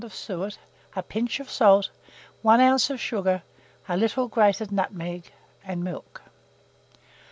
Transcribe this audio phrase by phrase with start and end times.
[0.03, 0.57] of suet,
[0.95, 1.91] a pinch of salt,
[2.41, 2.89] 1 oz.
[2.89, 3.43] of sugar,
[3.87, 5.31] a little grated nutmeg,
[5.77, 6.23] milk.